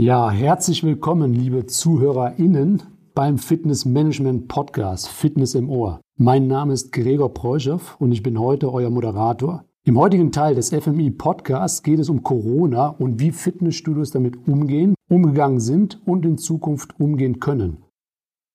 [0.00, 2.84] Ja, herzlich willkommen, liebe ZuhörerInnen,
[3.16, 6.00] beim Fitness Management Podcast Fitness im Ohr.
[6.16, 9.64] Mein Name ist Gregor Preuschow und ich bin heute euer Moderator.
[9.84, 14.94] Im heutigen Teil des FMI Podcasts geht es um Corona und wie Fitnessstudios damit umgehen,
[15.10, 17.82] umgegangen sind und in Zukunft umgehen können.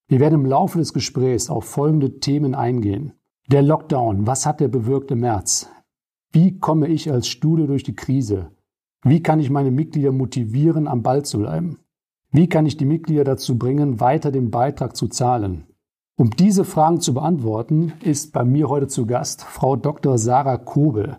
[0.08, 3.12] Wir werden im Laufe des Gesprächs auf folgende Themen eingehen.
[3.52, 5.68] Der Lockdown, was hat er bewirkt im März?
[6.32, 8.52] Wie komme ich als Studio durch die Krise?
[9.04, 11.80] Wie kann ich meine Mitglieder motivieren, am Ball zu bleiben?
[12.32, 15.66] Wie kann ich die Mitglieder dazu bringen, weiter den Beitrag zu zahlen?
[16.16, 20.18] Um diese Fragen zu beantworten, ist bei mir heute zu Gast Frau Dr.
[20.18, 21.18] Sarah Kobel.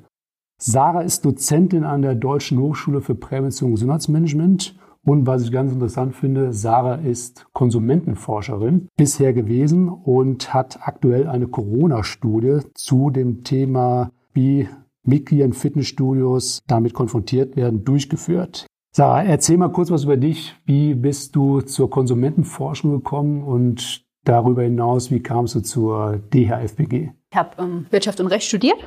[0.59, 5.73] Sarah ist Dozentin an der Deutschen Hochschule für Prävention und Gesundheitsmanagement und was ich ganz
[5.73, 14.11] interessant finde, Sarah ist Konsumentenforscherin bisher gewesen und hat aktuell eine Corona-Studie zu dem Thema,
[14.33, 14.69] wie
[15.05, 18.67] Mitglieder in Fitnessstudios damit konfrontiert werden, durchgeführt.
[18.97, 20.55] Sarah, erzähl mal kurz was über dich.
[20.67, 27.11] Wie bist du zur Konsumentenforschung gekommen und darüber hinaus, wie kamst du zur DHFBG?
[27.31, 28.79] Ich habe ähm, Wirtschaft und Recht studiert,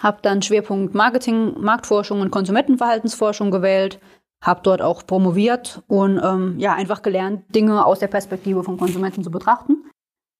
[0.00, 4.00] habe dann Schwerpunkt Marketing, Marktforschung und Konsumentenverhaltensforschung gewählt,
[4.40, 9.24] habe dort auch promoviert und ähm, ja einfach gelernt, Dinge aus der Perspektive von Konsumenten
[9.24, 9.84] zu betrachten.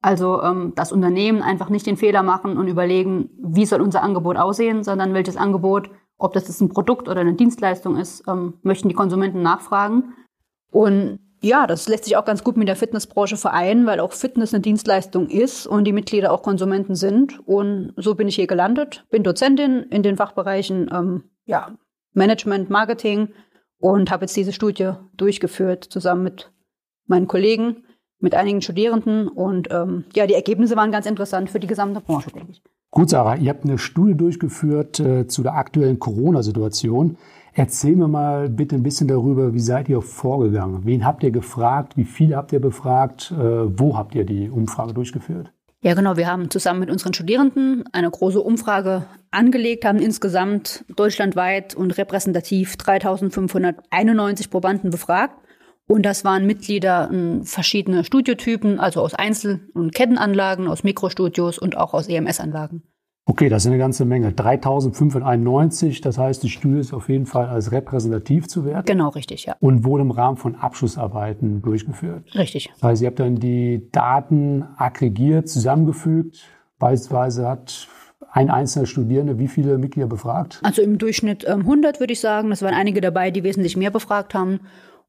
[0.01, 4.37] Also ähm, das Unternehmen einfach nicht den Fehler machen und überlegen, wie soll unser Angebot
[4.37, 8.89] aussehen, sondern welches Angebot, ob das jetzt ein Produkt oder eine Dienstleistung ist, ähm, möchten
[8.89, 10.15] die Konsumenten nachfragen.
[10.71, 14.53] Und ja, das lässt sich auch ganz gut mit der Fitnessbranche vereinen, weil auch Fitness
[14.53, 17.39] eine Dienstleistung ist und die Mitglieder auch Konsumenten sind.
[17.47, 21.77] Und so bin ich hier gelandet, bin Dozentin in den Fachbereichen ähm, ja,
[22.13, 23.29] Management, Marketing
[23.79, 26.53] und habe jetzt diese Studie durchgeführt zusammen mit
[27.07, 27.85] meinen Kollegen
[28.21, 32.31] mit einigen Studierenden und ähm, ja, die Ergebnisse waren ganz interessant für die gesamte Branche,
[32.31, 32.63] denke ich.
[32.91, 37.19] Gut, Sarah, ihr habt eine Studie durchgeführt äh, zu der aktuellen Corona-Situation.
[37.53, 40.85] Erzähl mir mal bitte ein bisschen darüber, wie seid ihr vorgegangen?
[40.85, 41.97] Wen habt ihr gefragt?
[41.97, 43.33] Wie viele habt ihr befragt?
[43.33, 45.53] Äh, wo habt ihr die Umfrage durchgeführt?
[45.83, 46.17] Ja, genau.
[46.17, 52.77] Wir haben zusammen mit unseren Studierenden eine große Umfrage angelegt, haben insgesamt deutschlandweit und repräsentativ
[52.77, 55.37] 3591 Probanden befragt
[55.89, 61.77] und das waren Mitglieder in verschiedene Studiotypen, also aus Einzel- und Kettenanlagen, aus Mikrostudios und
[61.77, 62.83] auch aus EMS-Anlagen.
[63.25, 64.33] Okay, das ist eine ganze Menge.
[64.33, 68.87] 3591, das heißt, die Studie ist auf jeden Fall als repräsentativ zu werten.
[68.87, 69.57] Genau, richtig, ja.
[69.61, 72.35] Und wurde im Rahmen von Abschlussarbeiten durchgeführt.
[72.35, 72.71] Richtig.
[72.75, 76.43] Das heißt, ihr habt dann die Daten aggregiert, zusammengefügt.
[76.79, 77.89] Beispielsweise hat
[78.31, 80.61] ein einzelner Studierende wie viele Mitglieder befragt?
[80.63, 82.53] Also im Durchschnitt 100 ähm, würde ich sagen.
[82.53, 84.61] Es waren einige dabei, die wesentlich mehr befragt haben.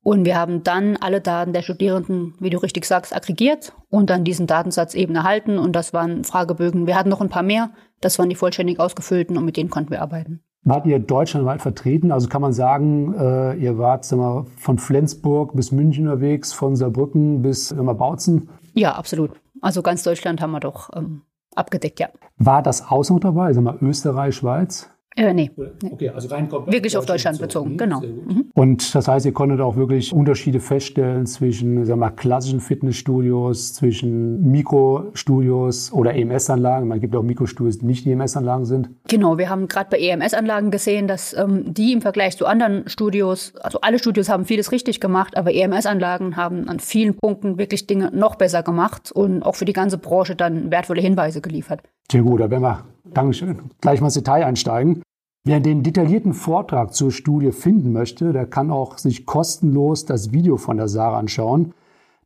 [0.02, 4.24] Und wir haben dann alle Daten der Studierenden, wie du richtig sagst, aggregiert und dann
[4.24, 5.60] diesen Datensatz eben erhalten.
[5.60, 6.88] Und das waren Fragebögen.
[6.88, 7.72] Wir hatten noch ein paar mehr.
[8.02, 10.42] Das waren die vollständig ausgefüllten und mit denen konnten wir arbeiten.
[10.64, 12.12] Wart ihr deutschlandweit vertreten?
[12.12, 16.76] Also kann man sagen, äh, ihr wart sag mal, von Flensburg bis München unterwegs, von
[16.76, 18.50] Saarbrücken bis mal, Bautzen?
[18.74, 19.32] Ja, absolut.
[19.62, 21.24] Also ganz Deutschland haben wir doch ähm,
[21.56, 22.10] abgedeckt, ja.
[22.38, 23.54] War das Ausland dabei?
[23.54, 24.90] Sag mal, Österreich, Schweiz?
[25.20, 25.52] Äh, nee.
[25.92, 28.08] Okay, also rein Wirklich auf Deutschland bezogen, bezogen.
[28.08, 28.34] genau.
[28.34, 28.46] Mhm.
[28.54, 34.50] Und das heißt, ihr konntet auch wirklich Unterschiede feststellen zwischen sagen wir, klassischen Fitnessstudios, zwischen
[34.50, 36.88] Mikrostudios oder EMS-Anlagen.
[36.88, 38.90] Man gibt auch Mikrostudios, die nicht EMS-Anlagen sind.
[39.10, 43.54] Genau, wir haben gerade bei EMS-Anlagen gesehen, dass ähm, die im Vergleich zu anderen Studios,
[43.60, 48.10] also alle Studios haben vieles richtig gemacht, aber EMS-Anlagen haben an vielen Punkten wirklich Dinge
[48.14, 51.82] noch besser gemacht und auch für die ganze Branche dann wertvolle Hinweise geliefert.
[52.10, 53.72] Sehr gut, da werden wir Dankeschön.
[53.82, 55.02] Gleich mal ins Detail einsteigen.
[55.50, 60.58] Wer den detaillierten Vortrag zur Studie finden möchte, der kann auch sich kostenlos das Video
[60.58, 61.74] von der Sarah anschauen.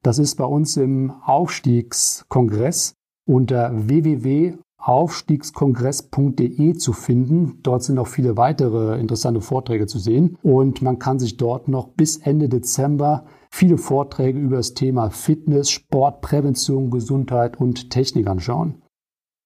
[0.02, 2.96] Das ist bei uns im Aufstiegskongress
[3.26, 7.60] unter www.aufstiegskongress.de zu finden.
[7.64, 11.88] Dort sind auch viele weitere interessante Vorträge zu sehen und man kann sich dort noch
[11.88, 18.83] bis Ende Dezember viele Vorträge über das Thema Fitness, Sport, Prävention, Gesundheit und Technik anschauen.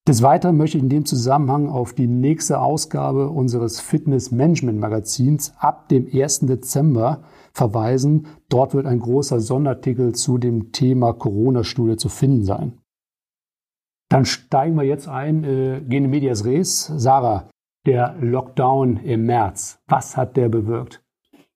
[0.08, 5.54] Des Weiteren möchte ich in dem Zusammenhang auf die nächste Ausgabe unseres Fitness Management Magazins
[5.58, 6.42] ab dem 1.
[6.42, 8.28] Dezember verweisen.
[8.48, 12.78] Dort wird ein großer Sonderartikel zu dem Thema Corona-Studie zu finden sein.
[14.10, 16.86] Dann steigen wir jetzt ein, äh, gehen in Medias Res.
[16.96, 17.50] Sarah,
[17.86, 21.04] der Lockdown im März, was hat der bewirkt?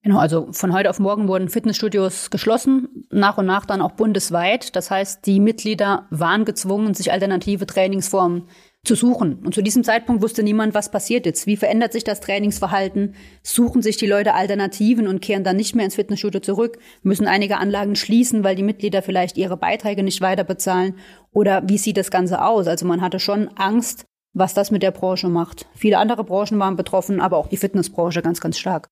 [0.04, 4.76] Genau, also von heute auf morgen wurden Fitnessstudios geschlossen, nach und nach dann auch bundesweit.
[4.76, 8.48] Das heißt, die Mitglieder waren gezwungen, sich alternative Trainingsformen
[8.84, 9.36] zu suchen.
[9.46, 11.46] Und zu diesem Zeitpunkt wusste niemand, was passiert jetzt.
[11.46, 13.14] Wie verändert sich das Trainingsverhalten?
[13.44, 16.80] Suchen sich die Leute Alternativen und kehren dann nicht mehr ins Fitnessstudio zurück?
[17.04, 20.96] Müssen einige Anlagen schließen, weil die Mitglieder vielleicht ihre Beiträge nicht weiter bezahlen?
[21.32, 22.66] Oder wie sieht das Ganze aus?
[22.66, 25.68] Also man hatte schon Angst, was das mit der Branche macht.
[25.76, 28.90] Viele andere Branchen waren betroffen, aber auch die Fitnessbranche ganz, ganz stark.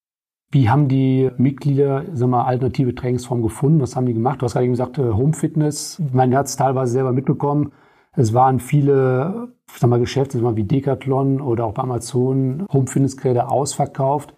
[0.51, 3.81] Wie haben die Mitglieder sag mal, alternative Trainingsformen gefunden?
[3.81, 4.42] Was haben die gemacht?
[4.42, 6.01] Du hast gerade eben gesagt, äh, Home Fitness.
[6.12, 7.72] Mein hat es teilweise selber mitbekommen.
[8.13, 12.88] Es waren viele sag mal, Geschäfte sag mal, wie Decathlon oder auch bei Amazon Home
[12.88, 14.34] Fitness Geräte ausverkauft.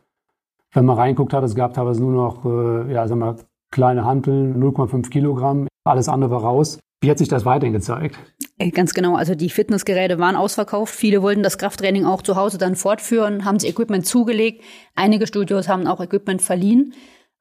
[0.74, 3.36] Wenn man reinguckt hat, es gab teilweise nur noch äh, ja, sag mal,
[3.72, 5.68] kleine Hanteln, 0,5 Kilogramm.
[5.86, 6.80] Alles andere war raus.
[7.02, 8.20] Wie hat sich das weiterhin gezeigt?
[8.62, 9.16] Äh, ganz genau.
[9.16, 10.94] Also die Fitnessgeräte waren ausverkauft.
[10.94, 14.64] Viele wollten das Krafttraining auch zu Hause dann fortführen, haben sich Equipment zugelegt.
[14.96, 16.94] Einige Studios haben auch Equipment verliehen.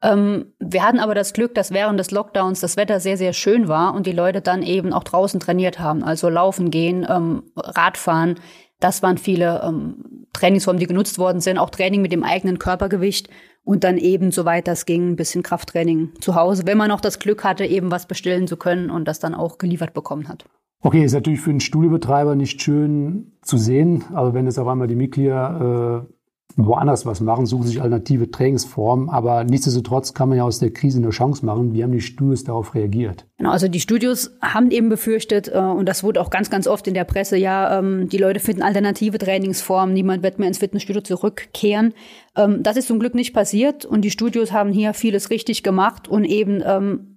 [0.02, 3.68] Ähm, wir hatten aber das Glück, dass während des Lockdowns das Wetter sehr, sehr schön
[3.68, 6.02] war und die Leute dann eben auch draußen trainiert haben.
[6.02, 8.36] Also laufen gehen, ähm, Radfahren.
[8.78, 11.58] Das waren viele ähm, Trainingsformen, die genutzt worden sind.
[11.58, 13.28] Auch Training mit dem eigenen Körpergewicht
[13.62, 17.18] und dann eben, soweit das ging, ein bisschen Krafttraining zu Hause, wenn man noch das
[17.18, 20.46] Glück hatte, eben was bestellen zu können und das dann auch geliefert bekommen hat.
[20.82, 24.88] Okay, ist natürlich für einen Studiobetreiber nicht schön zu sehen, aber wenn jetzt auf einmal
[24.88, 26.12] die Mitglieder äh,
[26.56, 29.08] woanders was machen, suchen sich alternative Trainingsformen.
[29.08, 31.74] Aber nichtsdestotrotz kann man ja aus der Krise eine Chance machen.
[31.74, 33.26] Wie haben die Studios darauf reagiert?
[33.38, 36.86] Genau, also die Studios haben eben befürchtet, äh, und das wurde auch ganz, ganz oft
[36.86, 41.02] in der Presse, ja, ähm, die Leute finden alternative Trainingsformen, niemand wird mehr ins Fitnessstudio
[41.02, 41.94] zurückkehren.
[42.36, 46.08] Ähm, das ist zum Glück nicht passiert und die Studios haben hier vieles richtig gemacht
[46.08, 47.09] und eben ähm,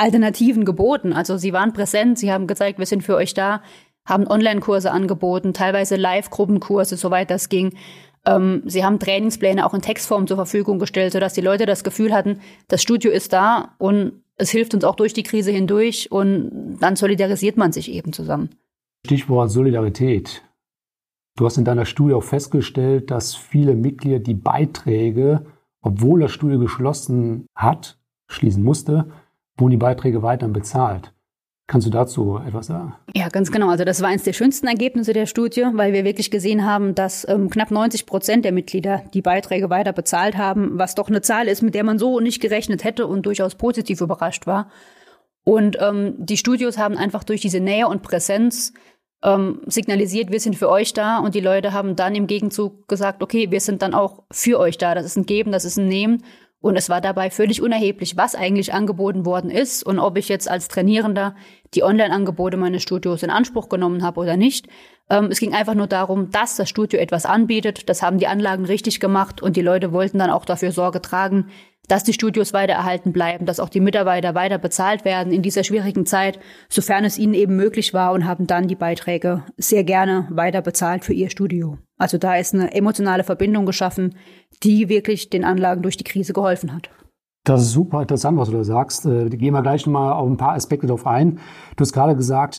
[0.00, 1.12] Alternativen geboten.
[1.12, 3.62] Also sie waren präsent, sie haben gezeigt, wir sind für euch da,
[4.06, 7.74] haben Online-Kurse angeboten, teilweise Live-Gruppenkurse, soweit das ging.
[8.24, 12.14] Ähm, sie haben Trainingspläne auch in Textform zur Verfügung gestellt, sodass die Leute das Gefühl
[12.14, 16.78] hatten, das Studio ist da und es hilft uns auch durch die Krise hindurch und
[16.80, 18.50] dann solidarisiert man sich eben zusammen.
[19.04, 20.42] Stichwort Solidarität.
[21.36, 25.46] Du hast in deiner Studie auch festgestellt, dass viele Mitglieder die Beiträge,
[25.82, 27.98] obwohl das Studio geschlossen hat,
[28.28, 29.10] schließen musste,
[29.60, 31.12] wurden die Beiträge weiterhin bezahlt.
[31.70, 32.96] Kannst du dazu etwas sagen?
[33.14, 33.68] Ja, ganz genau.
[33.68, 37.28] Also das war eines der schönsten Ergebnisse der Studie, weil wir wirklich gesehen haben, dass
[37.28, 41.46] ähm, knapp 90 Prozent der Mitglieder die Beiträge weiter bezahlt haben, was doch eine Zahl
[41.46, 44.68] ist, mit der man so nicht gerechnet hätte und durchaus positiv überrascht war.
[45.44, 48.72] Und ähm, die Studios haben einfach durch diese Nähe und Präsenz
[49.22, 53.22] ähm, signalisiert, wir sind für euch da und die Leute haben dann im Gegenzug gesagt,
[53.22, 54.96] okay, wir sind dann auch für euch da.
[54.96, 56.24] Das ist ein Geben, das ist ein Nehmen
[56.60, 60.50] und es war dabei völlig unerheblich, was eigentlich angeboten worden ist und ob ich jetzt
[60.50, 61.34] als Trainierender
[61.74, 64.66] die Online-Angebote meines Studios in Anspruch genommen habe oder nicht.
[65.08, 67.88] Ähm, es ging einfach nur darum, dass das Studio etwas anbietet.
[67.88, 71.50] Das haben die Anlagen richtig gemacht und die Leute wollten dann auch dafür Sorge tragen,
[71.90, 75.64] dass die Studios weiter erhalten bleiben, dass auch die Mitarbeiter weiter bezahlt werden in dieser
[75.64, 76.38] schwierigen Zeit,
[76.68, 81.04] sofern es ihnen eben möglich war und haben dann die Beiträge sehr gerne weiter bezahlt
[81.04, 81.78] für ihr Studio.
[81.98, 84.14] Also da ist eine emotionale Verbindung geschaffen,
[84.62, 86.90] die wirklich den Anlagen durch die Krise geholfen hat.
[87.44, 89.06] Das ist super interessant, was du da sagst.
[89.06, 91.40] Äh, gehen wir gleich nochmal auf ein paar Aspekte darauf ein.
[91.76, 92.58] Du hast gerade gesagt,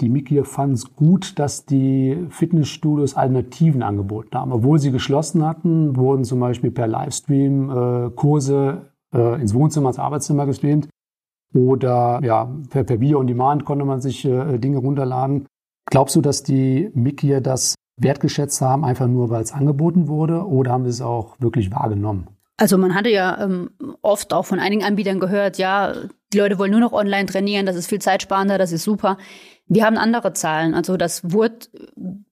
[0.00, 4.52] die Mitglieder fanden es gut, dass die Fitnessstudios Alternativen angeboten haben.
[4.52, 9.98] Obwohl sie geschlossen hatten, wurden zum Beispiel per Livestream äh, Kurse äh, ins Wohnzimmer, ins
[9.98, 10.88] Arbeitszimmer gestreamt.
[11.54, 15.46] Oder ja, per, per Video on Demand konnte man sich äh, Dinge runterladen.
[15.88, 20.72] Glaubst du, dass die Mitglieder das wertgeschätzt haben, einfach nur weil es angeboten wurde, oder
[20.72, 22.26] haben sie es auch wirklich wahrgenommen?
[22.58, 23.70] Also man hatte ja ähm,
[24.02, 25.94] oft auch von einigen Anbietern gehört, ja,
[26.32, 29.18] die Leute wollen nur noch online trainieren, das ist viel zeitsparender, das ist super.
[29.68, 30.74] Wir haben andere Zahlen.
[30.74, 31.66] Also das wurde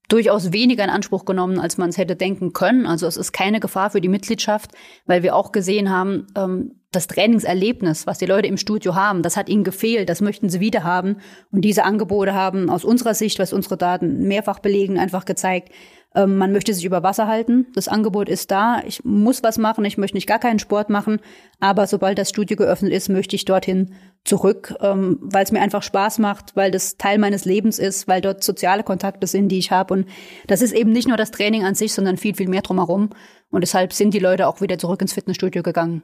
[0.09, 2.87] durchaus weniger in Anspruch genommen, als man es hätte denken können.
[2.87, 4.73] Also es ist keine Gefahr für die Mitgliedschaft,
[5.07, 9.37] weil wir auch gesehen haben, ähm, das Trainingserlebnis, was die Leute im Studio haben, das
[9.37, 11.17] hat ihnen gefehlt, das möchten sie wieder haben.
[11.51, 15.70] Und diese Angebote haben aus unserer Sicht, was unsere Daten mehrfach belegen, einfach gezeigt,
[16.15, 17.67] ähm, man möchte sich über Wasser halten.
[17.75, 18.83] Das Angebot ist da.
[18.87, 19.85] Ich muss was machen.
[19.85, 21.21] Ich möchte nicht gar keinen Sport machen.
[21.61, 23.94] Aber sobald das Studio geöffnet ist, möchte ich dorthin
[24.25, 28.21] zurück, ähm, weil es mir einfach Spaß macht, weil das Teil meines Lebens ist, weil
[28.21, 29.93] dort soziale Kontakte sind, die ich habe.
[29.93, 30.06] Und
[30.47, 33.11] das ist eben nicht nur das Training an sich, sondern viel, viel mehr drumherum.
[33.51, 36.03] Und deshalb sind die Leute auch wieder zurück ins Fitnessstudio gegangen.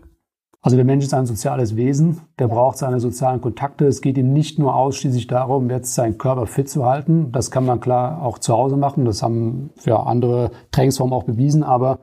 [0.63, 2.55] Also der Mensch ist ein soziales Wesen, der ja.
[2.55, 3.87] braucht seine sozialen Kontakte.
[3.87, 7.33] Es geht ihm nicht nur ausschließlich darum, jetzt seinen Körper fit zu halten.
[7.33, 9.07] Das kann man klar auch zu Hause machen.
[9.07, 11.63] Das haben ja andere Trainingsformen auch bewiesen.
[11.63, 12.01] Aber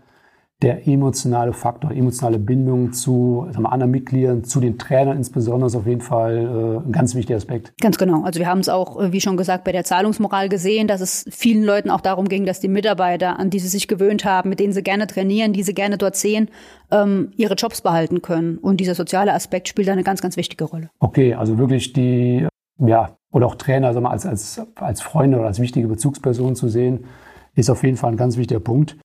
[0.63, 5.75] der emotionale Faktor, emotionale Bindung zu sagen wir, anderen Mitgliedern, zu den Trainern insbesondere, ist
[5.75, 7.73] auf jeden Fall äh, ein ganz wichtiger Aspekt.
[7.79, 8.23] Ganz genau.
[8.23, 11.25] Also wir haben es auch, äh, wie schon gesagt, bei der Zahlungsmoral gesehen, dass es
[11.29, 14.59] vielen Leuten auch darum ging, dass die Mitarbeiter, an die sie sich gewöhnt haben, mit
[14.59, 16.49] denen sie gerne trainieren, die sie gerne dort sehen,
[16.89, 18.57] ähm, ihre Jobs behalten können.
[18.57, 20.89] Und dieser soziale Aspekt spielt da eine ganz, ganz wichtige Rolle.
[20.99, 22.47] Okay, also wirklich die,
[22.79, 26.67] ja, oder auch Trainer sagen wir, als, als, als Freunde oder als wichtige Bezugsperson zu
[26.67, 27.05] sehen,
[27.53, 28.97] ist auf jeden Fall ein ganz wichtiger Punkt.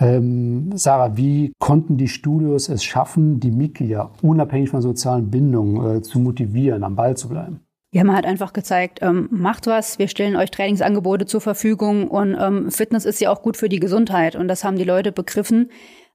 [0.00, 6.02] Ähm, Sarah, wie konnten die Studios es schaffen, die Mitglieder unabhängig von sozialen Bindungen äh,
[6.02, 7.60] zu motivieren, am Ball zu bleiben?
[7.92, 12.36] Wir haben halt einfach gezeigt, ähm, macht was, wir stellen euch Trainingsangebote zur Verfügung und
[12.40, 15.70] ähm, Fitness ist ja auch gut für die Gesundheit und das haben die Leute begriffen.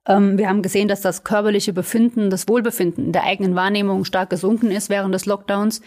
[0.08, 4.72] Ähm, wir haben gesehen, dass das körperliche Befinden, das Wohlbefinden der eigenen Wahrnehmung stark gesunken
[4.72, 5.82] ist während des Lockdowns.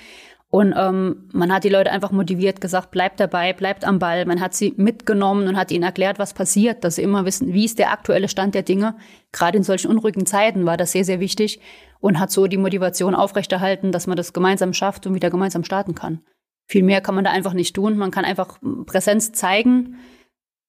[0.50, 4.24] Und ähm, man hat die Leute einfach motiviert, gesagt, bleibt dabei, bleibt am Ball.
[4.24, 7.66] Man hat sie mitgenommen und hat ihnen erklärt, was passiert, dass sie immer wissen, wie
[7.66, 8.96] ist der aktuelle Stand der Dinge.
[9.30, 11.60] Gerade in solchen unruhigen Zeiten war das sehr, sehr wichtig
[12.00, 15.94] und hat so die Motivation aufrechterhalten, dass man das gemeinsam schafft und wieder gemeinsam starten
[15.94, 16.20] kann.
[16.66, 17.98] Viel mehr kann man da einfach nicht tun.
[17.98, 19.96] Man kann einfach Präsenz zeigen,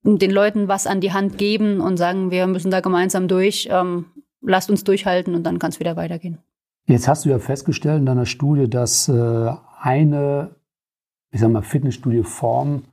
[0.03, 3.69] den Leuten was an die Hand geben und sagen, wir müssen da gemeinsam durch.
[3.71, 4.05] Ähm,
[4.41, 6.39] lasst uns durchhalten und dann kann es wieder weitergehen.
[6.85, 10.55] Jetzt hast du ja festgestellt in deiner Studie, dass äh, eine,
[11.31, 12.83] ich sag mal, Fitnessstudio-Form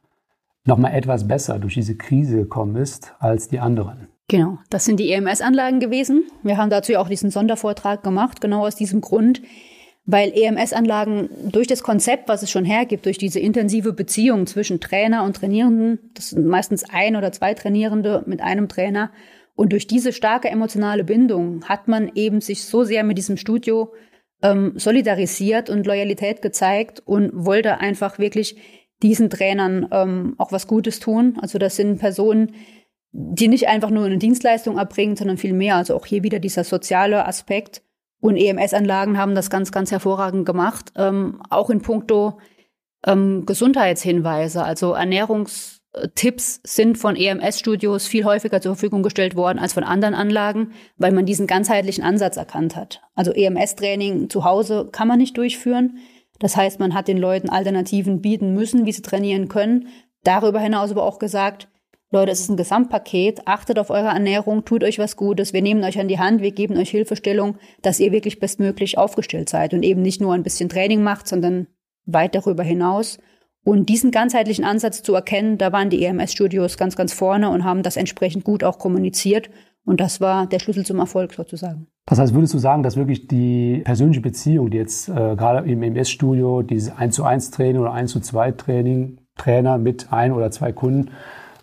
[0.65, 4.09] nochmal etwas besser durch diese Krise gekommen ist als die anderen.
[4.29, 6.25] Genau, das sind die EMS-Anlagen gewesen.
[6.43, 9.41] Wir haben dazu ja auch diesen Sondervortrag gemacht, genau aus diesem Grund,
[10.05, 15.23] weil EMS-Anlagen durch das Konzept, was es schon hergibt, durch diese intensive Beziehung zwischen Trainer
[15.25, 19.11] und Trainierenden, das sind meistens ein oder zwei Trainierende mit einem Trainer,
[19.57, 23.91] und durch diese starke emotionale Bindung hat man eben sich so sehr mit diesem Studio
[24.43, 28.57] ähm, solidarisiert und Loyalität gezeigt und wollte einfach wirklich
[29.03, 31.39] diesen Trainern ähm, auch was Gutes tun.
[31.41, 32.55] Also das sind Personen,
[33.13, 35.77] die nicht einfach nur eine Dienstleistung erbringen, sondern viel mehr.
[35.77, 37.83] Also auch hier wieder dieser soziale Aspekt.
[38.21, 40.93] Und EMS-Anlagen haben das ganz, ganz hervorragend gemacht.
[40.97, 42.39] Ähm, auch in puncto
[43.07, 45.76] ähm, Gesundheitshinweise, also Ernährungs-
[46.15, 51.13] Tipps sind von EMS-Studios viel häufiger zur Verfügung gestellt worden als von anderen Anlagen, weil
[51.13, 53.03] man diesen ganzheitlichen Ansatz erkannt hat.
[53.15, 55.99] Also EMS-Training zu Hause kann man nicht durchführen.
[56.39, 59.89] Das heißt, man hat den Leuten Alternativen bieten müssen, wie sie trainieren können.
[60.23, 61.69] Darüber hinaus aber auch gesagt,
[62.11, 63.47] Leute, es ist ein Gesamtpaket.
[63.47, 65.53] Achtet auf eure Ernährung, tut euch was Gutes.
[65.53, 69.49] Wir nehmen euch an die Hand, wir geben euch Hilfestellung, dass ihr wirklich bestmöglich aufgestellt
[69.49, 71.69] seid und eben nicht nur ein bisschen Training macht, sondern
[72.05, 73.19] weit darüber hinaus.
[73.67, 77.83] Und diesen ganzheitlichen Ansatz zu erkennen, da waren die EMS-Studios ganz, ganz vorne und haben
[77.83, 79.51] das entsprechend gut auch kommuniziert.
[79.85, 81.89] Und das war der Schlüssel zum Erfolg sozusagen.
[82.07, 85.83] Das heißt, würdest du sagen, dass wirklich die persönliche Beziehung, die jetzt äh, gerade im
[85.83, 90.53] EMS-Studio, dieses 1 zu 1 Training oder 1 zu 2 Training, Trainer mit ein oder
[90.53, 91.11] zwei Kunden,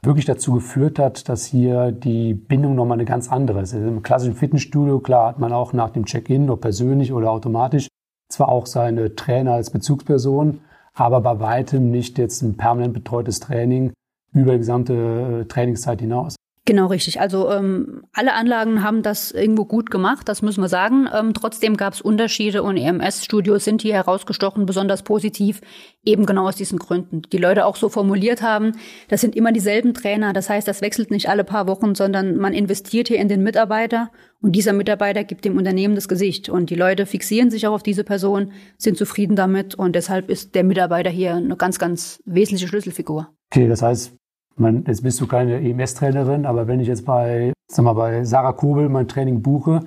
[0.02, 3.74] wirklich dazu geführt hat, dass hier die Bindung nochmal eine ganz andere ist.
[3.74, 7.88] Also Im klassischen Fitnessstudio, klar, hat man auch nach dem Check-in, ob persönlich oder automatisch,
[8.30, 10.60] zwar auch seine Trainer als Bezugsperson,
[10.94, 13.94] aber bei weitem nicht jetzt ein permanent betreutes Training
[14.34, 16.36] über die gesamte äh, Trainingszeit hinaus.
[16.66, 17.20] Genau, richtig.
[17.20, 21.10] Also ähm, alle Anlagen haben das irgendwo gut gemacht, das müssen wir sagen.
[21.14, 25.60] Ähm, trotzdem gab es Unterschiede und EMS-Studios sind hier herausgestochen, besonders positiv,
[26.06, 27.24] eben genau aus diesen Gründen.
[27.34, 28.78] Die Leute auch so formuliert haben,
[29.10, 32.54] das sind immer dieselben Trainer, das heißt, das wechselt nicht alle paar Wochen, sondern man
[32.54, 34.10] investiert hier in den Mitarbeiter
[34.42, 36.48] und dieser Mitarbeiter gibt dem Unternehmen das Gesicht.
[36.48, 40.56] Und die Leute fixieren sich auch auf diese Person, sind zufrieden damit und deshalb ist
[40.56, 43.28] der Mitarbeiter hier eine ganz, ganz wesentliche Schlüsselfigur.
[43.52, 44.14] Okay, das heißt,
[44.56, 48.54] man, jetzt bist du keine EMS-Trainerin, aber wenn ich jetzt bei, sag mal, bei Sarah
[48.54, 49.82] Kobel mein Training buche,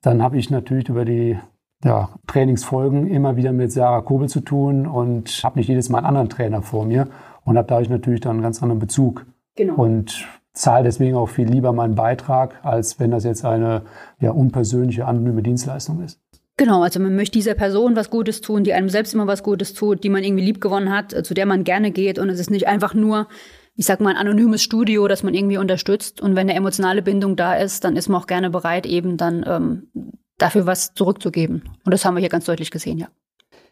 [0.00, 1.38] dann habe ich natürlich über die
[1.84, 6.06] ja, Trainingsfolgen immer wieder mit Sarah Kobel zu tun und habe nicht jedes Mal einen
[6.06, 7.08] anderen Trainer vor mir
[7.44, 9.26] und habe dadurch natürlich dann einen ganz anderen Bezug.
[9.56, 9.74] Genau.
[9.74, 13.82] Und zahle deswegen auch viel lieber meinen Beitrag, als wenn das jetzt eine
[14.20, 16.20] ja, unpersönliche, anonyme Dienstleistung ist.
[16.58, 19.72] Genau, also man möchte dieser Person was Gutes tun, die einem selbst immer was Gutes
[19.72, 22.50] tut, die man irgendwie lieb gewonnen hat, zu der man gerne geht und es ist
[22.50, 23.26] nicht einfach nur
[23.74, 26.20] ich sag mal, ein anonymes Studio, das man irgendwie unterstützt.
[26.20, 29.44] Und wenn eine emotionale Bindung da ist, dann ist man auch gerne bereit, eben dann
[29.46, 31.62] ähm, dafür was zurückzugeben.
[31.84, 33.08] Und das haben wir hier ganz deutlich gesehen, ja.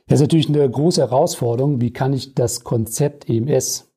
[0.07, 1.81] Das ist natürlich eine große Herausforderung.
[1.81, 3.93] Wie kann ich das Konzept EMS,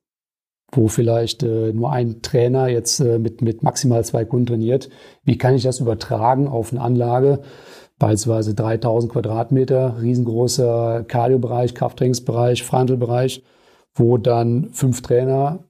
[0.70, 4.90] wo vielleicht äh, nur ein Trainer jetzt äh, mit, mit maximal zwei Kunden trainiert,
[5.24, 7.40] wie kann ich das übertragen auf eine Anlage,
[7.98, 13.42] beispielsweise 3000 Quadratmeter, riesengroßer Cardio-Bereich, Krafttrainingsbereich, Frontalbereich,
[13.94, 15.64] wo dann fünf Trainer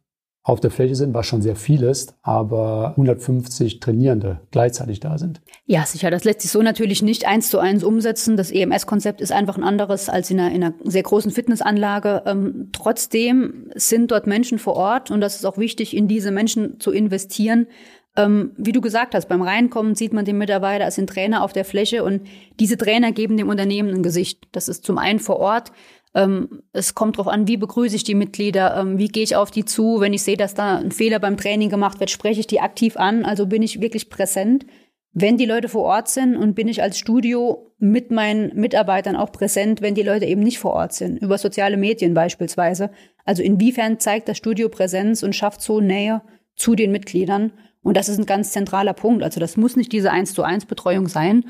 [0.47, 5.41] auf der Fläche sind, was schon sehr viel ist, aber 150 Trainierende gleichzeitig da sind.
[5.65, 6.11] Ja, sicher.
[6.11, 8.37] Das lässt sich so natürlich nicht eins zu eins umsetzen.
[8.37, 12.23] Das EMS-Konzept ist einfach ein anderes als in einer, in einer sehr großen Fitnessanlage.
[12.27, 16.79] Ähm, trotzdem sind dort Menschen vor Ort und das ist auch wichtig, in diese Menschen
[16.79, 17.67] zu investieren.
[18.15, 21.55] Ähm, wie du gesagt hast, beim Reinkommen sieht man den Mitarbeiter, es sind Trainer auf
[21.55, 22.21] der Fläche und
[22.61, 24.47] diese Trainer geben dem Unternehmen ein Gesicht.
[24.53, 25.73] Das ist zum einen vor Ort,
[26.15, 29.51] ähm, es kommt darauf an, wie begrüße ich die Mitglieder, ähm, wie gehe ich auf
[29.51, 30.01] die zu.
[30.01, 32.97] Wenn ich sehe, dass da ein Fehler beim Training gemacht wird, spreche ich die aktiv
[32.97, 33.25] an.
[33.25, 34.65] Also bin ich wirklich präsent.
[35.13, 39.31] Wenn die Leute vor Ort sind und bin ich als Studio mit meinen Mitarbeitern auch
[39.31, 42.91] präsent, wenn die Leute eben nicht vor Ort sind, über soziale Medien beispielsweise.
[43.25, 46.23] Also inwiefern zeigt das Studio Präsenz und schafft so Nähe
[46.57, 47.53] zu den Mitgliedern?
[47.83, 49.23] Und das ist ein ganz zentraler Punkt.
[49.23, 51.45] Also das muss nicht diese eins zu eins Betreuung sein,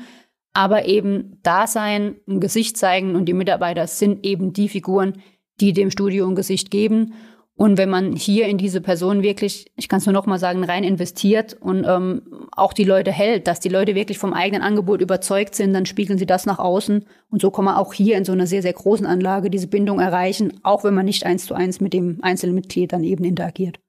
[0.55, 5.21] aber eben da sein, ein Gesicht zeigen und die Mitarbeiter sind eben die Figuren,
[5.59, 7.13] die dem Studio ein Gesicht geben.
[7.57, 10.63] Und wenn man hier in diese Person wirklich, ich kann es nur noch mal sagen,
[10.63, 15.01] rein investiert und ähm, auch die Leute hält, dass die Leute wirklich vom eigenen Angebot
[15.01, 17.05] überzeugt sind, dann spiegeln sie das nach außen.
[17.29, 19.99] Und so kann man auch hier in so einer sehr, sehr großen Anlage diese Bindung
[19.99, 23.79] erreichen, auch wenn man nicht eins zu eins mit dem einzelnen Mitglied dann eben interagiert.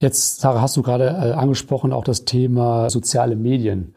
[0.00, 3.94] Jetzt, Sarah, hast du gerade äh, angesprochen, auch das Thema soziale Medien.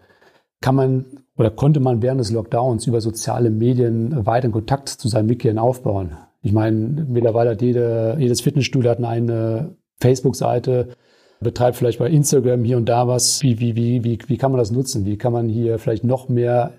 [0.61, 5.27] Kann man oder konnte man während des Lockdowns über soziale Medien weiteren Kontakt zu seinen
[5.27, 6.17] Mitgliedern aufbauen?
[6.41, 10.89] Ich meine, mittlerweile hat jede, jedes Fitnessstudio hat eine Facebook-Seite,
[11.41, 13.41] betreibt vielleicht bei Instagram hier und da was.
[13.41, 15.05] Wie, wie, wie, wie, wie kann man das nutzen?
[15.05, 16.73] Wie kann man hier vielleicht noch mehr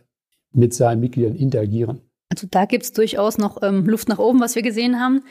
[0.53, 2.01] mit seinen Mitgliedern interagieren?
[2.31, 5.23] Also da gibt es durchaus noch ähm, Luft nach oben, was wir gesehen haben.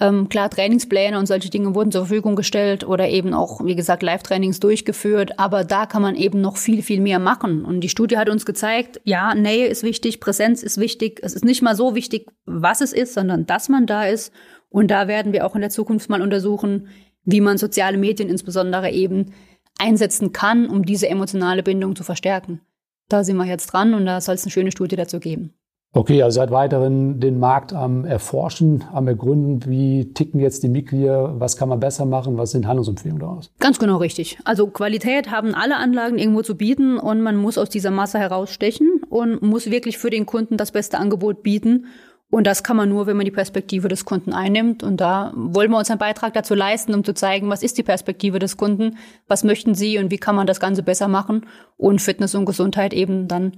[0.00, 4.02] Ähm, klar, Trainingspläne und solche Dinge wurden zur Verfügung gestellt oder eben auch, wie gesagt,
[4.02, 5.38] Live-Trainings durchgeführt.
[5.38, 7.64] Aber da kann man eben noch viel, viel mehr machen.
[7.64, 11.20] Und die Studie hat uns gezeigt, ja, Nähe ist wichtig, Präsenz ist wichtig.
[11.22, 14.32] Es ist nicht mal so wichtig, was es ist, sondern dass man da ist.
[14.68, 16.88] Und da werden wir auch in der Zukunft mal untersuchen,
[17.24, 19.32] wie man soziale Medien insbesondere eben
[19.78, 22.60] einsetzen kann, um diese emotionale Bindung zu verstärken.
[23.08, 25.54] Da sind wir jetzt dran und da soll es eine schöne Studie dazu geben.
[25.96, 31.38] Okay, also seit weiteren den Markt am Erforschen, am Ergründen, wie ticken jetzt die Mitglieder,
[31.38, 33.52] was kann man besser machen, was sind Handlungsempfehlungen daraus?
[33.60, 34.38] Ganz genau richtig.
[34.44, 39.02] Also Qualität haben alle Anlagen irgendwo zu bieten und man muss aus dieser Masse herausstechen
[39.08, 41.86] und muss wirklich für den Kunden das beste Angebot bieten.
[42.28, 44.82] Und das kann man nur, wenn man die Perspektive des Kunden einnimmt.
[44.82, 47.84] Und da wollen wir uns einen Beitrag dazu leisten, um zu zeigen, was ist die
[47.84, 48.96] Perspektive des Kunden,
[49.28, 51.46] was möchten sie und wie kann man das Ganze besser machen
[51.76, 53.52] und Fitness und Gesundheit eben dann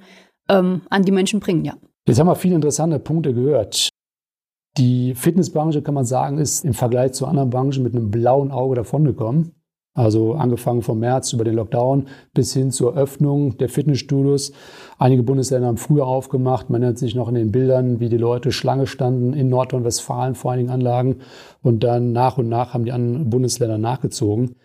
[0.51, 1.77] ähm, an die Menschen bringen, ja.
[2.07, 3.89] Jetzt haben wir viele interessante Punkte gehört.
[4.77, 8.77] Die Fitnessbranche, kann man sagen, ist im Vergleich zu anderen Branchen mit einem blauen Auge
[8.77, 9.53] davongekommen.
[9.95, 14.53] Also angefangen vom März über den Lockdown bis hin zur Öffnung der Fitnessstudios.
[14.99, 16.69] Einige Bundesländer haben früher aufgemacht.
[16.69, 20.53] Man nennt sich noch in den Bildern, wie die Leute Schlange standen in Nordrhein-Westfalen vor
[20.53, 21.21] einigen Anlagen.
[21.63, 24.57] Und dann nach und nach haben die anderen Bundesländer nachgezogen.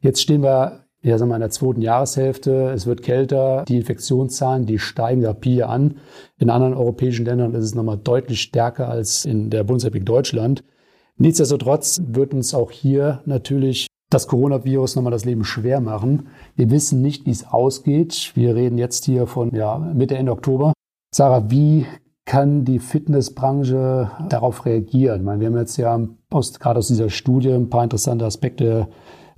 [0.00, 2.70] Jetzt stehen wir ja, sagen wir, in der zweiten Jahreshälfte.
[2.70, 3.64] Es wird kälter.
[3.66, 5.96] Die Infektionszahlen, die steigen rapide an.
[6.38, 10.62] In anderen europäischen Ländern ist es nochmal deutlich stärker als in der Bundesrepublik Deutschland.
[11.16, 16.28] Nichtsdestotrotz wird uns auch hier natürlich das Coronavirus nochmal das Leben schwer machen.
[16.56, 18.32] Wir wissen nicht, wie es ausgeht.
[18.34, 20.72] Wir reden jetzt hier von ja, Mitte, Ende Oktober.
[21.14, 21.86] Sarah, wie
[22.26, 25.20] kann die Fitnessbranche darauf reagieren?
[25.20, 25.98] Ich meine, wir haben jetzt ja
[26.30, 28.88] aus, gerade aus dieser Studie ein paar interessante Aspekte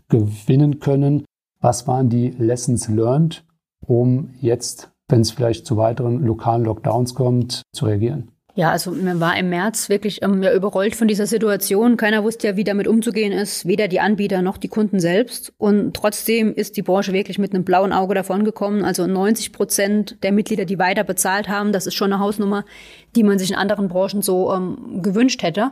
[0.09, 1.25] gewinnen können.
[1.63, 3.45] Was waren die Lessons learned,
[3.87, 8.33] um jetzt, wenn es vielleicht zu weiteren lokalen Lockdowns kommt, zu reagieren?
[8.55, 11.97] Ja, also man war im März wirklich ähm, ja, überrollt von dieser Situation.
[11.97, 15.55] Keiner wusste ja, wie damit umzugehen ist, weder die Anbieter noch die Kunden selbst.
[15.57, 18.85] Und trotzdem ist die Branche wirklich mit einem blauen Auge davongekommen.
[18.85, 22.65] Also 90 Prozent der Mitglieder, die weiter bezahlt haben, das ist schon eine Hausnummer,
[23.17, 25.71] die man sich in anderen Branchen so ähm, gewünscht hätte.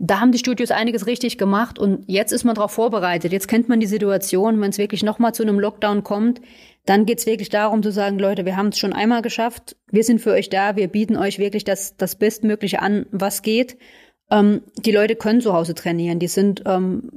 [0.00, 3.32] Da haben die Studios einiges richtig gemacht und jetzt ist man darauf vorbereitet.
[3.32, 6.40] Jetzt kennt man die Situation, wenn es wirklich nochmal zu einem Lockdown kommt,
[6.86, 10.04] dann geht es wirklich darum zu sagen, Leute, wir haben es schon einmal geschafft, wir
[10.04, 13.76] sind für euch da, wir bieten euch wirklich das, das Bestmögliche an, was geht.
[14.30, 17.10] Ähm, die Leute können zu Hause trainieren, die sind ähm,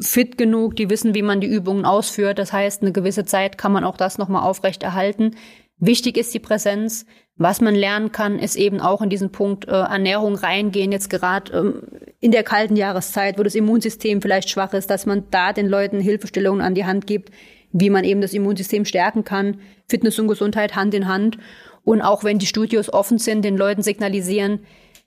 [0.00, 2.38] fit genug, die wissen, wie man die Übungen ausführt.
[2.38, 5.36] Das heißt, eine gewisse Zeit kann man auch das nochmal aufrechterhalten.
[5.78, 7.06] Wichtig ist die Präsenz.
[7.36, 11.52] Was man lernen kann, ist eben auch in diesen Punkt äh, Ernährung reingehen, jetzt gerade
[11.52, 11.82] ähm,
[12.20, 15.98] in der kalten Jahreszeit, wo das Immunsystem vielleicht schwach ist, dass man da den Leuten
[15.98, 17.32] Hilfestellungen an die Hand gibt,
[17.72, 19.58] wie man eben das Immunsystem stärken kann.
[19.88, 21.38] Fitness und Gesundheit Hand in Hand.
[21.82, 24.60] Und auch wenn die Studios offen sind, den Leuten signalisieren,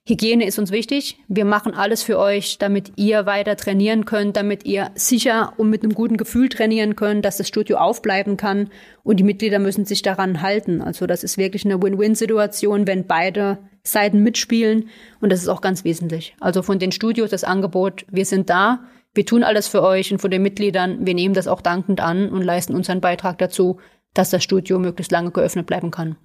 [0.09, 1.19] Hygiene ist uns wichtig.
[1.27, 5.83] Wir machen alles für euch, damit ihr weiter trainieren könnt, damit ihr sicher und mit
[5.83, 8.69] einem guten Gefühl trainieren könnt, dass das Studio aufbleiben kann.
[9.03, 10.81] Und die Mitglieder müssen sich daran halten.
[10.81, 14.87] Also das ist wirklich eine Win-Win-Situation, wenn beide Seiten mitspielen.
[15.19, 16.37] Und das ist auch ganz wesentlich.
[16.39, 20.19] Also von den Studios das Angebot, wir sind da, wir tun alles für euch und
[20.19, 23.81] von den Mitgliedern, wir nehmen das auch dankend an und leisten unseren Beitrag dazu,
[24.13, 26.15] dass das Studio möglichst lange geöffnet bleiben kann.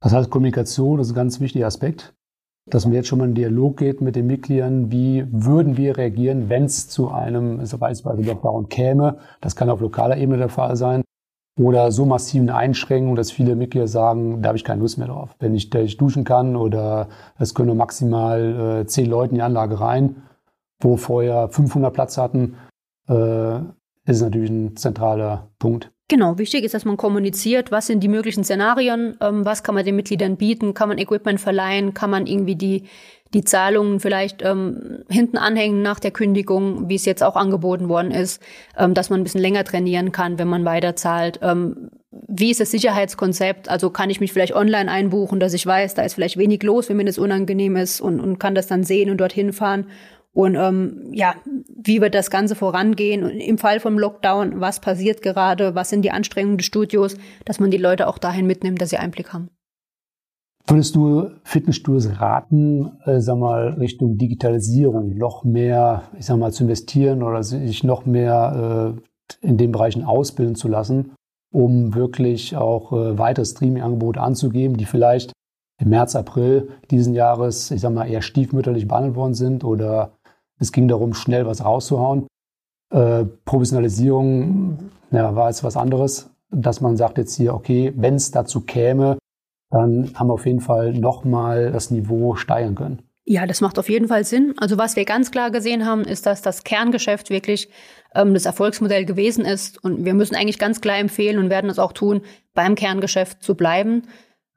[0.00, 2.12] Das heißt, Kommunikation ist ein ganz wichtiger Aspekt
[2.66, 6.48] dass man jetzt schon mal in Dialog geht mit den Mitgliedern, wie würden wir reagieren,
[6.48, 9.18] wenn es zu einem beispielsweise Lockdown käme.
[9.40, 11.02] Das kann auf lokaler Ebene der Fall sein.
[11.60, 15.36] Oder so massiven Einschränkungen, dass viele Mitglieder sagen, da habe ich keine Lust mehr drauf.
[15.38, 19.78] Wenn ich, ich duschen kann oder es können maximal äh, zehn Leute in die Anlage
[19.78, 20.22] rein,
[20.80, 22.56] wo vorher 500 Platz hatten,
[23.08, 23.58] äh,
[24.06, 25.91] ist natürlich ein zentraler Punkt.
[26.08, 29.84] Genau, wichtig ist, dass man kommuniziert, was sind die möglichen Szenarien, ähm, was kann man
[29.84, 32.84] den Mitgliedern bieten, kann man Equipment verleihen, kann man irgendwie die,
[33.32, 38.10] die Zahlungen vielleicht ähm, hinten anhängen nach der Kündigung, wie es jetzt auch angeboten worden
[38.10, 38.42] ist,
[38.76, 41.38] ähm, dass man ein bisschen länger trainieren kann, wenn man weiter zahlt.
[41.40, 43.70] Ähm, wie ist das Sicherheitskonzept?
[43.70, 46.90] Also kann ich mich vielleicht online einbuchen, dass ich weiß, da ist vielleicht wenig los,
[46.90, 49.86] wenn mir das unangenehm ist und, und kann das dann sehen und dorthin fahren.
[50.34, 51.34] Und ähm, ja,
[51.68, 56.02] wie wird das Ganze vorangehen und im Fall vom Lockdown, was passiert gerade, was sind
[56.02, 59.50] die Anstrengungen des Studios, dass man die Leute auch dahin mitnimmt, dass sie Einblick haben.
[60.66, 66.62] Würdest du Fitnessstudios raten, äh, sag mal, Richtung Digitalisierung noch mehr, ich sag mal, zu
[66.62, 68.96] investieren oder sich noch mehr
[69.42, 71.12] äh, in den Bereichen ausbilden zu lassen,
[71.52, 75.32] um wirklich auch äh, weitere Streaming-Angebote anzugeben, die vielleicht
[75.80, 80.12] im März, April diesen Jahres, ich sag mal, eher stiefmütterlich behandelt worden sind oder
[80.62, 82.26] es ging darum, schnell was rauszuhauen.
[82.90, 88.30] Äh, Professionalisierung ja, war jetzt was anderes, dass man sagt jetzt hier, okay, wenn es
[88.30, 89.18] dazu käme,
[89.70, 93.02] dann haben wir auf jeden Fall nochmal das Niveau steigern können.
[93.24, 94.54] Ja, das macht auf jeden Fall Sinn.
[94.58, 97.68] Also was wir ganz klar gesehen haben, ist, dass das Kerngeschäft wirklich
[98.14, 99.82] ähm, das Erfolgsmodell gewesen ist.
[99.82, 102.22] Und wir müssen eigentlich ganz klar empfehlen und werden es auch tun,
[102.52, 104.02] beim Kerngeschäft zu bleiben,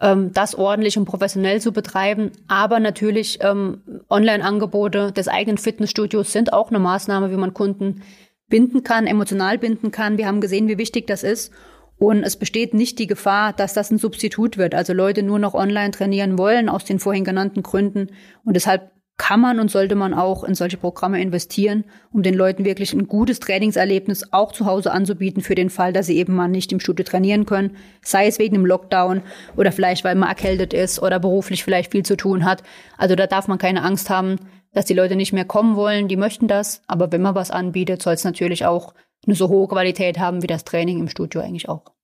[0.02, 2.32] ähm, das ordentlich und professionell zu betreiben.
[2.48, 8.02] Aber natürlich ähm, Online-Angebote des eigenen Fitnessstudios sind auch eine Maßnahme, wie man Kunden
[8.48, 10.18] binden kann, emotional binden kann.
[10.18, 11.52] Wir haben gesehen, wie wichtig das ist.
[11.98, 14.76] Und es besteht nicht die Gefahr, dass das ein Substitut wird.
[14.76, 18.08] Also Leute nur noch online trainieren wollen aus den vorhin genannten Gründen.
[18.44, 22.66] Und deshalb kann man und sollte man auch in solche Programme investieren, um den Leuten
[22.66, 26.50] wirklich ein gutes Trainingserlebnis auch zu Hause anzubieten für den Fall, dass sie eben mal
[26.50, 29.22] nicht im Studio trainieren können, sei es wegen dem Lockdown
[29.56, 32.64] oder vielleicht weil man erkältet ist oder beruflich vielleicht viel zu tun hat.
[32.98, 34.36] Also da darf man keine Angst haben,
[34.74, 38.02] dass die Leute nicht mehr kommen wollen, die möchten das, aber wenn man was anbietet,
[38.02, 38.94] soll es natürlich auch
[39.26, 41.95] eine so hohe Qualität haben wie das Training im Studio eigentlich auch.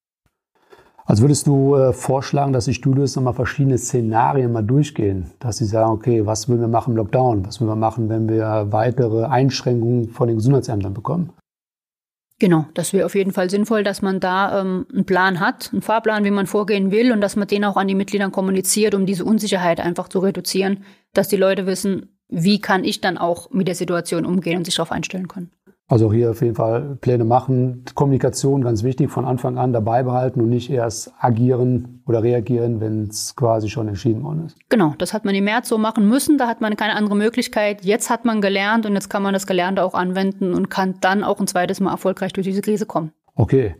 [1.05, 5.65] Also würdest du äh, vorschlagen, dass die Studios nochmal verschiedene Szenarien mal durchgehen, dass sie
[5.65, 9.25] sagen, okay, was würden wir machen im Lockdown, was würden wir machen, wenn wir weitere
[9.25, 11.33] Einschränkungen von den Gesundheitsämtern bekommen?
[12.41, 15.83] Genau, das wäre auf jeden Fall sinnvoll, dass man da ähm, einen Plan hat, einen
[15.83, 19.05] Fahrplan, wie man vorgehen will und dass man den auch an die Mitglieder kommuniziert, um
[19.05, 20.83] diese Unsicherheit einfach zu reduzieren,
[21.13, 24.73] dass die Leute wissen, wie kann ich dann auch mit der Situation umgehen und sich
[24.73, 25.51] darauf einstellen können.
[25.91, 30.39] Also hier auf jeden Fall Pläne machen, Kommunikation ganz wichtig, von Anfang an dabei behalten
[30.39, 34.56] und nicht erst agieren oder reagieren, wenn es quasi schon entschieden worden ist.
[34.69, 37.84] Genau, das hat man im März so machen müssen, da hat man keine andere Möglichkeit.
[37.84, 41.25] Jetzt hat man gelernt und jetzt kann man das Gelernte auch anwenden und kann dann
[41.25, 43.12] auch ein zweites Mal erfolgreich durch diese Krise kommen.
[43.36, 43.75] Okay.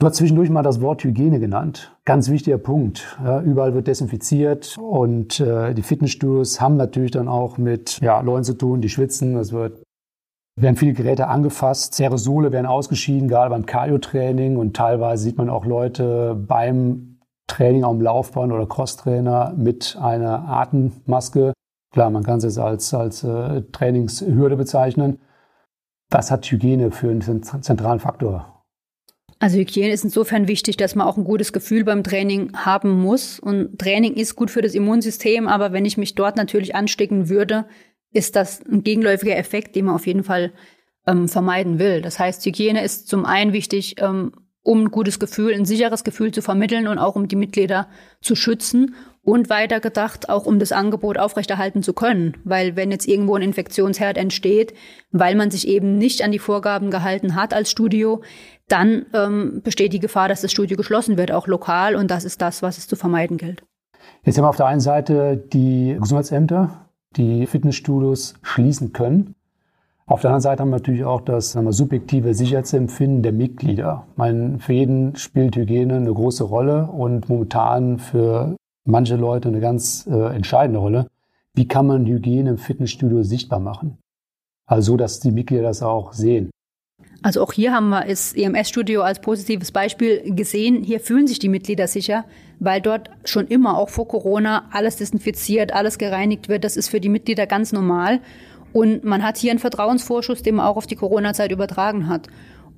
[0.00, 1.96] Du hast zwischendurch mal das Wort Hygiene genannt.
[2.04, 3.18] Ganz wichtiger Punkt.
[3.24, 8.44] Ja, überall wird desinfiziert und äh, die Fitnessstudios haben natürlich dann auch mit ja, Leuten
[8.44, 9.34] zu tun, die schwitzen.
[9.36, 9.82] Es wird
[10.62, 15.64] werden viele Geräte angefasst, Aerosole werden ausgeschieden, gerade beim Cardio-Training und teilweise sieht man auch
[15.64, 21.52] Leute beim Training am Laufbahn oder Crosstrainer mit einer Atemmaske.
[21.92, 25.18] Klar, man kann es jetzt als, als äh, Trainingshürde bezeichnen.
[26.10, 28.58] Was hat Hygiene für einen zentralen Faktor?
[29.40, 33.38] Also Hygiene ist insofern wichtig, dass man auch ein gutes Gefühl beim Training haben muss.
[33.38, 37.66] Und Training ist gut für das Immunsystem, aber wenn ich mich dort natürlich anstecken würde,
[38.12, 40.52] ist das ein gegenläufiger Effekt, den man auf jeden Fall
[41.06, 42.02] ähm, vermeiden will.
[42.02, 46.32] Das heißt, Hygiene ist zum einen wichtig, ähm, um ein gutes Gefühl, ein sicheres Gefühl
[46.32, 47.88] zu vermitteln und auch um die Mitglieder
[48.20, 52.36] zu schützen und weiter gedacht auch um das Angebot aufrechterhalten zu können.
[52.44, 54.74] Weil wenn jetzt irgendwo ein Infektionsherd entsteht,
[55.10, 58.22] weil man sich eben nicht an die Vorgaben gehalten hat als Studio,
[58.68, 61.94] dann ähm, besteht die Gefahr, dass das Studio geschlossen wird, auch lokal.
[61.94, 63.62] Und das ist das, was es zu vermeiden gilt.
[64.24, 69.34] Jetzt haben wir auf der einen Seite die Gesundheitsämter, die Fitnessstudios schließen können.
[70.06, 74.06] Auf der anderen Seite haben wir natürlich auch das wir, subjektive Sicherheitsempfinden der Mitglieder.
[74.16, 80.06] Meine, für jeden spielt Hygiene eine große Rolle und momentan für manche Leute eine ganz
[80.10, 81.08] äh, entscheidende Rolle.
[81.54, 83.98] Wie kann man Hygiene im Fitnessstudio sichtbar machen?
[84.66, 86.50] Also, dass die Mitglieder das auch sehen.
[87.22, 90.84] Also auch hier haben wir das EMS-Studio als positives Beispiel gesehen.
[90.84, 92.24] Hier fühlen sich die Mitglieder sicher,
[92.60, 96.62] weil dort schon immer, auch vor Corona, alles desinfiziert, alles gereinigt wird.
[96.62, 98.20] Das ist für die Mitglieder ganz normal.
[98.72, 102.28] Und man hat hier einen Vertrauensvorschuss, den man auch auf die Corona-Zeit übertragen hat.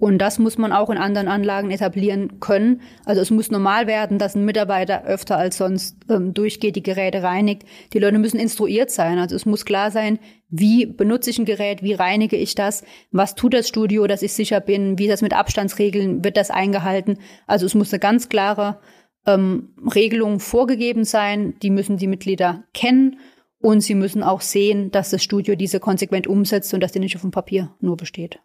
[0.01, 2.81] Und das muss man auch in anderen Anlagen etablieren können.
[3.05, 7.23] Also es muss normal werden, dass ein Mitarbeiter öfter als sonst ähm, durchgeht, die Geräte
[7.23, 7.65] reinigt.
[7.93, 9.19] Die Leute müssen instruiert sein.
[9.19, 12.83] Also es muss klar sein, wie benutze ich ein Gerät, wie reinige ich das,
[13.13, 17.19] was tut das Studio, dass ich sicher bin, wie das mit Abstandsregeln, wird das eingehalten.
[17.47, 18.81] Also es muss eine ganz klare
[19.27, 21.59] ähm, Regelung vorgegeben sein.
[21.63, 23.19] Die müssen die Mitglieder kennen.
[23.63, 27.17] Und sie müssen auch sehen, dass das Studio diese konsequent umsetzt und dass die nicht
[27.17, 28.41] auf dem Papier nur besteht.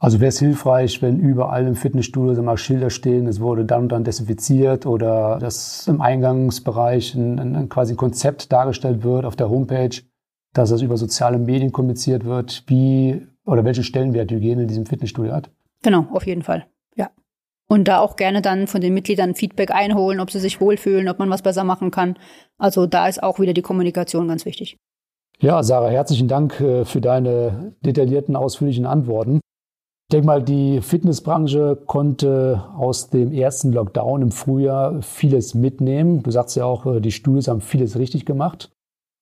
[0.00, 3.92] Also wäre es hilfreich, wenn überall im Fitnessstudio mal Schilder stehen, es wurde dann und
[3.92, 10.02] dann desinfiziert oder dass im Eingangsbereich ein, ein quasi Konzept dargestellt wird auf der Homepage,
[10.54, 15.32] dass das über soziale Medien kommuniziert wird, wie oder welchen Stellenwert Hygiene in diesem Fitnessstudio
[15.32, 15.50] hat.
[15.82, 16.66] Genau, auf jeden Fall.
[16.94, 17.10] Ja.
[17.68, 21.18] Und da auch gerne dann von den Mitgliedern Feedback einholen, ob sie sich wohlfühlen, ob
[21.18, 22.16] man was besser machen kann.
[22.56, 24.76] Also da ist auch wieder die Kommunikation ganz wichtig.
[25.40, 29.40] Ja, Sarah, herzlichen Dank äh, für deine detaillierten, ausführlichen Antworten.
[30.10, 36.22] Ich denke mal, die Fitnessbranche konnte aus dem ersten Lockdown im Frühjahr vieles mitnehmen.
[36.22, 38.70] Du sagst ja auch, äh, die Studios haben vieles richtig gemacht.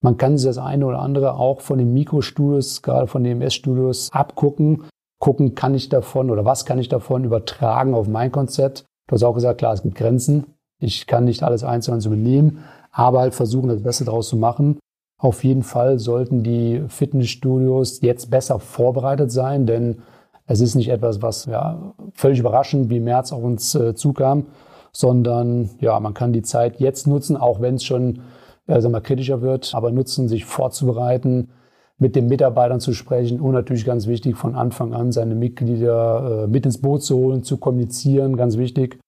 [0.01, 4.11] Man kann sich das eine oder andere auch von den Mikrostudios, gerade von den MS-Studios
[4.12, 4.85] abgucken.
[5.18, 8.85] Gucken, kann ich davon oder was kann ich davon übertragen auf mein Konzept.
[9.09, 10.55] Du hast auch gesagt, klar, es gibt Grenzen.
[10.81, 14.79] Ich kann nicht alles eins übernehmen, aber halt versuchen, das Beste daraus zu machen.
[15.20, 20.03] Auf jeden Fall sollten die Fitnessstudios jetzt besser vorbereitet sein, denn
[20.46, 24.46] es ist nicht etwas, was ja, völlig überraschend wie März auf uns äh, zukam,
[24.92, 28.20] sondern ja, man kann die Zeit jetzt nutzen, auch wenn es schon
[28.66, 31.50] äh, sagen kritischer wird, aber nutzen, sich vorzubereiten,
[31.98, 36.46] mit den Mitarbeitern zu sprechen und natürlich ganz wichtig, von Anfang an seine Mitglieder äh,
[36.46, 38.98] mit ins Boot zu holen, zu kommunizieren, ganz wichtig,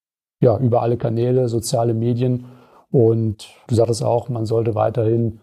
[0.41, 2.45] ja, über alle Kanäle, soziale Medien.
[2.91, 5.39] Und du sagtest auch, man sollte weiterhin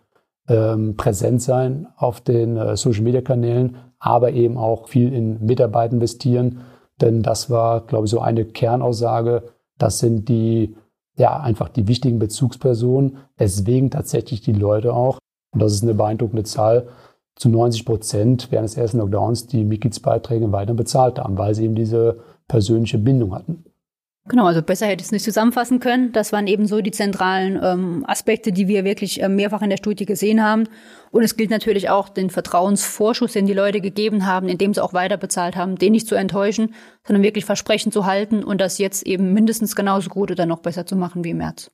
[0.48, 3.76] ähm, präsent sein auf den äh, Social-Media-Kanälen,
[4.06, 6.60] aber eben auch viel in Mitarbeit investieren.
[7.00, 9.42] Denn das war, glaube ich, so eine Kernaussage.
[9.78, 10.76] Das sind die,
[11.16, 15.18] ja, einfach die wichtigen Bezugspersonen, weswegen tatsächlich die Leute auch,
[15.52, 16.88] und das ist eine beeindruckende Zahl,
[17.34, 21.74] zu 90 Prozent während des ersten Lockdowns die Mitgliedsbeiträge weiter bezahlt haben, weil sie eben
[21.74, 23.64] diese persönliche Bindung hatten.
[24.28, 26.10] Genau, also besser hätte ich es nicht zusammenfassen können.
[26.10, 29.76] Das waren eben so die zentralen ähm, Aspekte, die wir wirklich äh, mehrfach in der
[29.76, 30.64] Studie gesehen haben.
[31.12, 34.92] Und es gilt natürlich auch, den Vertrauensvorschuss, den die Leute gegeben haben, indem sie auch
[34.92, 36.74] weiter bezahlt haben, den nicht zu enttäuschen,
[37.06, 40.86] sondern wirklich Versprechen zu halten und das jetzt eben mindestens genauso gut oder noch besser
[40.86, 41.70] zu machen wie im März.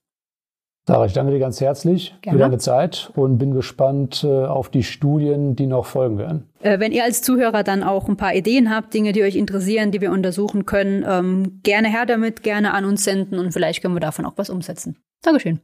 [0.85, 2.37] Sarah, ich danke dir ganz herzlich Gerne.
[2.37, 6.49] für deine Zeit und bin gespannt äh, auf die Studien, die noch folgen werden.
[6.61, 9.93] Äh, wenn ihr als Zuhörer dann auch ein paar Ideen habt, Dinge, die euch interessieren,
[9.93, 13.95] die wir untersuchen können, ähm, gerne her damit, gerne an uns senden und vielleicht können
[13.95, 14.97] wir davon auch was umsetzen.
[15.23, 15.61] Dankeschön.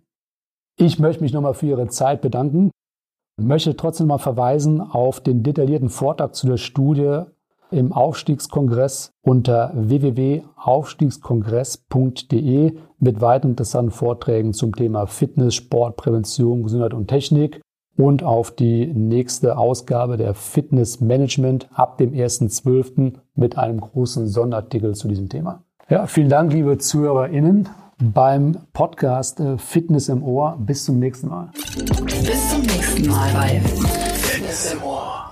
[0.76, 2.70] Ich möchte mich nochmal für Ihre Zeit bedanken.
[3.40, 7.22] Ich möchte trotzdem mal verweisen auf den detaillierten Vortrag zu der Studie
[7.70, 17.08] im Aufstiegskongress unter www.aufstiegskongress.de mit weiteren interessanten Vorträgen zum Thema Fitness, Sport, Prävention, Gesundheit und
[17.08, 17.60] Technik
[17.96, 23.14] und auf die nächste Ausgabe der Fitness Management ab dem 1.12.
[23.34, 25.62] mit einem großen Sonderartikel zu diesem Thema.
[25.88, 30.56] Ja, vielen Dank, liebe ZuhörerInnen beim Podcast äh, Fitness im Ohr.
[30.60, 31.50] Bis zum nächsten Mal.
[31.54, 35.27] Bis zum nächsten Mal bei Fitness im Ohr.